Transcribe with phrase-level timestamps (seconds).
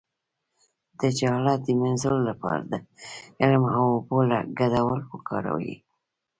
[0.99, 2.73] د جهالت د مینځلو لپاره د
[3.41, 4.17] علم او اوبو
[4.59, 5.73] ګډول وکاروئ